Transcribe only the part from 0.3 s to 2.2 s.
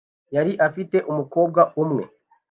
Yari afite umukobwa umwe.